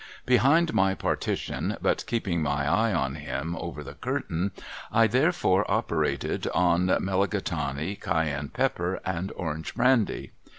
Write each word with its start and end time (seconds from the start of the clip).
Behind 0.25 0.73
my 0.73 0.95
partition, 0.95 1.77
but 1.79 2.05
keeping 2.07 2.41
my 2.41 2.67
eye 2.67 2.91
on 2.91 3.13
him 3.13 3.55
over 3.55 3.83
the 3.83 3.93
curtain, 3.93 4.51
I 4.91 5.05
therefore 5.05 5.63
operated 5.69 6.47
on 6.55 6.87
Mulligatawny, 6.87 7.97
Cayenne 7.97 8.49
Pepper, 8.49 8.99
and 9.05 9.31
Orange 9.35 9.75
Brandy. 9.75 10.31